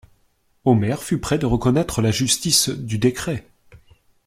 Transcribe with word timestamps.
Omer 0.65 1.03
fut 1.03 1.19
près 1.19 1.37
de 1.37 1.45
reconnaître 1.45 2.01
la 2.01 2.09
justice 2.09 2.69
du 2.69 2.97
décret. 2.97 3.45